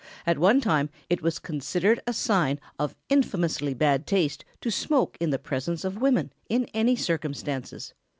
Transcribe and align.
At 0.25 0.39
one 0.39 0.61
time 0.61 0.89
it 1.11 1.21
was 1.21 1.37
considered 1.37 1.99
a 2.07 2.13
sign 2.13 2.59
of 2.79 2.95
infamously 3.09 3.75
bad 3.75 4.07
taste 4.07 4.43
to 4.61 4.71
smoke 4.71 5.15
in 5.21 5.29
the 5.29 5.37
presence 5.37 5.85
of 5.85 6.01
women 6.01 6.33
in 6.49 6.65
any 6.73 6.95
circumstances. 6.95 7.93